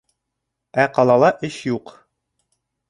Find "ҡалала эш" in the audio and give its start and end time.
0.95-1.61